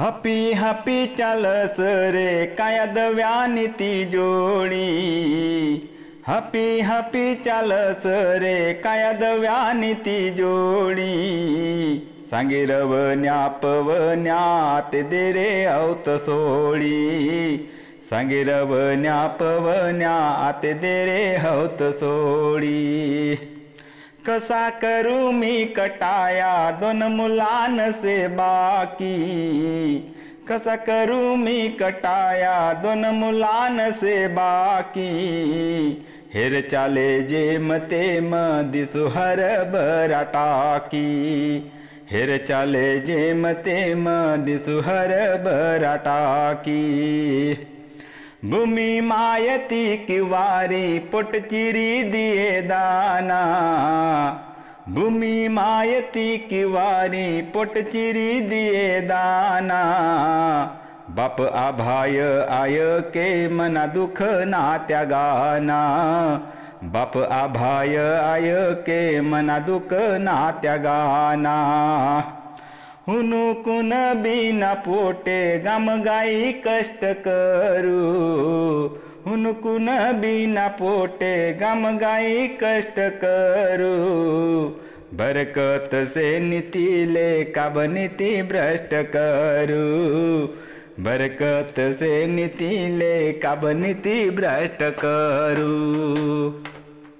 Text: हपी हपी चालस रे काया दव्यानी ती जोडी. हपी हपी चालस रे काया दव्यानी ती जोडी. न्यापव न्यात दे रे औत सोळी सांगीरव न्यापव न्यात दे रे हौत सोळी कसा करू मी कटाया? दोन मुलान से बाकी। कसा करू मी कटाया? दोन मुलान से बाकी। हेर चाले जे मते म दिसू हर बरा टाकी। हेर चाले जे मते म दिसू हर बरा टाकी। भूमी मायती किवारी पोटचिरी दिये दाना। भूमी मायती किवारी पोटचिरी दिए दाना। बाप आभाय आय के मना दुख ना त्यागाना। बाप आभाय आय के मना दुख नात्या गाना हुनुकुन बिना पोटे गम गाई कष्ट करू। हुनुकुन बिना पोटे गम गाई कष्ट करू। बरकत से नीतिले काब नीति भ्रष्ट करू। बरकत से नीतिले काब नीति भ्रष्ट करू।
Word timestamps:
हपी 0.00 0.52
हपी 0.52 1.06
चालस 1.06 1.76
रे 2.14 2.46
काया 2.58 2.84
दव्यानी 2.86 3.66
ती 3.66 4.04
जोडी. 4.04 4.84
हपी 6.28 6.80
हपी 6.80 7.34
चालस 7.34 8.06
रे 8.42 8.72
काया 8.84 9.12
दव्यानी 9.12 9.92
ती 9.94 10.30
जोडी. 10.30 11.10
न्यापव 13.14 13.90
न्यात 14.18 14.96
दे 15.10 15.32
रे 15.32 15.66
औत 15.66 16.10
सोळी 16.20 17.56
सांगीरव 18.10 18.74
न्यापव 18.96 19.70
न्यात 19.94 20.66
दे 20.80 20.96
रे 21.06 21.36
हौत 21.36 21.82
सोळी 21.92 23.57
कसा 24.26 24.70
करू 24.70 25.32
मी 25.32 25.64
कटाया? 25.64 26.70
दोन 26.70 27.02
मुलान 27.02 27.92
से 27.92 28.28
बाकी। 28.28 29.14
कसा 30.48 30.76
करू 30.76 31.36
मी 31.36 31.68
कटाया? 31.68 32.72
दोन 32.72 33.06
मुलान 33.06 33.92
से 33.92 34.28
बाकी। 34.28 35.08
हेर 36.34 36.68
चाले 36.70 37.22
जे 37.22 37.58
मते 37.58 38.20
म 38.20 38.34
दिसू 38.70 39.06
हर 39.06 39.40
बरा 39.64 40.22
टाकी। 40.22 41.72
हेर 42.10 42.36
चाले 42.48 43.00
जे 43.00 43.34
मते 43.34 43.94
म 43.94 44.06
दिसू 44.36 44.80
हर 44.80 45.14
बरा 45.38 45.96
टाकी। 45.96 46.84
भूमी 48.44 49.00
मायती 49.00 49.96
किवारी 49.96 50.98
पोटचिरी 50.98 52.02
दिये 52.02 52.62
दाना। 52.62 53.40
भूमी 54.88 55.48
मायती 55.48 56.38
किवारी 56.38 57.42
पोटचिरी 57.42 58.40
दिए 58.40 59.00
दाना। 59.00 59.80
बाप 61.10 61.40
आभाय 61.40 62.20
आय 62.50 62.78
के 62.82 63.48
मना 63.48 63.86
दुख 63.86 64.22
ना 64.22 64.78
त्यागाना। 64.78 65.80
बाप 66.84 67.16
आभाय 67.16 67.96
आय 68.18 68.54
के 68.54 69.20
मना 69.20 69.58
दुख 69.58 69.88
नात्या 69.92 70.76
गाना 73.08 73.14
हुनुकुन 73.14 73.90
बिना 74.22 74.74
पोटे 74.74 75.58
गम 75.58 76.02
गाई 76.02 76.52
कष्ट 76.66 77.00
करू। 77.02 78.00
हुनुकुन 79.30 79.86
बिना 80.20 80.68
पोटे 80.68 81.52
गम 81.52 81.98
गाई 81.98 82.46
कष्ट 82.62 82.94
करू। 82.98 83.94
बरकत 85.14 85.90
से 86.14 86.40
नीतिले 86.40 87.44
काब 87.44 87.78
नीति 87.78 88.42
भ्रष्ट 88.42 88.90
करू। 88.92 90.46
बरकत 91.04 91.74
से 91.78 92.26
नीतिले 92.26 93.32
काब 93.32 93.66
नीति 93.66 94.30
भ्रष्ट 94.30 94.82
करू। 94.82 95.74